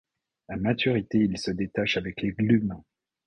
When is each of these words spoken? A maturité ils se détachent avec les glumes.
A 0.49 0.55
maturité 0.57 1.19
ils 1.19 1.37
se 1.37 1.51
détachent 1.51 1.97
avec 1.97 2.23
les 2.23 2.31
glumes. 2.31 2.81